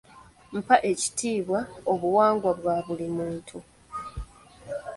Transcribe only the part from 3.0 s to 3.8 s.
muntu.